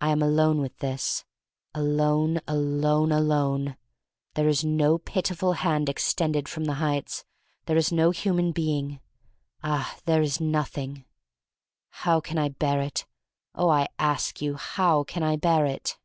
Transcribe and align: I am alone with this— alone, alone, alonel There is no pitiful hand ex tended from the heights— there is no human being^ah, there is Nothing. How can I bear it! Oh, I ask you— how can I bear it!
I 0.00 0.10
am 0.10 0.22
alone 0.22 0.60
with 0.60 0.78
this— 0.78 1.24
alone, 1.74 2.38
alone, 2.46 3.08
alonel 3.08 3.76
There 4.34 4.46
is 4.46 4.64
no 4.64 4.96
pitiful 4.98 5.54
hand 5.54 5.90
ex 5.90 6.14
tended 6.14 6.48
from 6.48 6.66
the 6.66 6.74
heights— 6.74 7.24
there 7.66 7.76
is 7.76 7.90
no 7.90 8.12
human 8.12 8.52
being^ah, 8.52 10.00
there 10.04 10.22
is 10.22 10.40
Nothing. 10.40 11.04
How 12.06 12.20
can 12.20 12.38
I 12.38 12.50
bear 12.50 12.80
it! 12.80 13.06
Oh, 13.52 13.70
I 13.70 13.88
ask 13.98 14.40
you— 14.40 14.54
how 14.76 15.02
can 15.02 15.24
I 15.24 15.34
bear 15.34 15.66
it! 15.66 15.98